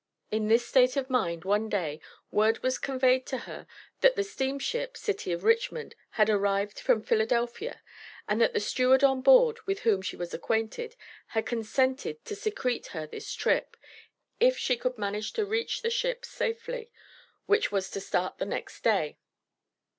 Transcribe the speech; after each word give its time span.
In 0.31 0.47
this 0.47 0.65
state 0.65 0.97
of 0.97 1.11
mind, 1.11 1.45
one 1.45 1.69
day, 1.69 1.99
word 2.31 2.63
was 2.63 2.79
conveyed 2.79 3.27
to 3.27 3.37
her 3.37 3.67
that 3.99 4.15
the 4.15 4.23
steamship, 4.23 4.97
City 4.97 5.31
of 5.31 5.43
Richmond, 5.43 5.93
had 6.17 6.27
arrived 6.27 6.79
from 6.79 7.03
Philadelphia, 7.03 7.83
and 8.27 8.41
that 8.41 8.51
the 8.53 8.59
steward 8.59 9.03
on 9.03 9.21
board 9.21 9.59
(with 9.67 9.81
whom 9.81 10.01
she 10.01 10.15
was 10.15 10.33
acquainted), 10.33 10.95
had 11.27 11.45
consented 11.45 12.25
to 12.25 12.35
secrete 12.35 12.87
her 12.87 13.05
this 13.05 13.31
trip, 13.31 13.77
if 14.39 14.57
she 14.57 14.75
could 14.75 14.97
manage 14.97 15.33
to 15.33 15.45
reach 15.45 15.83
the 15.83 15.91
ship 15.91 16.25
safely, 16.25 16.89
which 17.45 17.71
was 17.71 17.91
to 17.91 18.01
start 18.01 18.39
the 18.39 18.45
next 18.47 18.83
day. 18.83 19.19